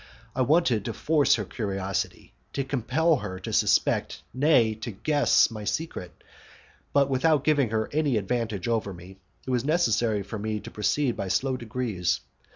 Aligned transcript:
I 0.35 0.41
wanted 0.41 0.83
to 0.85 0.93
force 0.93 1.35
her 1.35 1.45
curiosity, 1.45 2.33
to 2.53 2.63
compel 2.63 3.17
her 3.17 3.37
to 3.41 3.53
suspect 3.53 4.23
nay, 4.33 4.73
to 4.73 4.89
guess 4.89 5.51
my 5.51 5.63
secret, 5.63 6.23
but 6.91 7.07
without 7.07 7.43
giving 7.43 7.69
her 7.69 7.87
any 7.93 8.17
advantage 8.17 8.67
over 8.67 8.95
me: 8.95 9.17
it 9.45 9.51
was 9.51 9.63
necessary 9.63 10.23
for 10.23 10.39
me 10.39 10.59
to 10.61 10.71
proceed 10.71 11.15
by 11.15 11.27
slow 11.27 11.55
degrees. 11.55 12.19